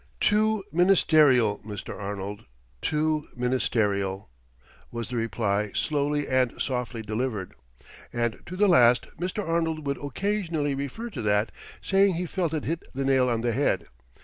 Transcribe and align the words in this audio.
"Too 0.19 0.63
ministerial, 0.71 1.59
Mr. 1.59 1.95
Arnold, 1.95 2.45
too 2.81 3.27
ministerial," 3.35 4.31
was 4.91 5.09
the 5.09 5.15
reply 5.15 5.73
slowly 5.75 6.27
and 6.27 6.59
softly 6.59 7.03
delivered. 7.03 7.53
And 8.11 8.39
to 8.47 8.55
the 8.55 8.67
last 8.67 9.05
Mr. 9.19 9.47
Arnold 9.47 9.85
would 9.85 9.99
occasionally 10.03 10.73
refer 10.73 11.11
to 11.11 11.21
that, 11.21 11.51
saying 11.83 12.15
he 12.15 12.25
felt 12.25 12.55
it 12.55 12.63
hit 12.65 12.81
the 12.95 13.05
nail 13.05 13.29
on 13.29 13.41
the 13.41 13.51
head. 13.51 13.85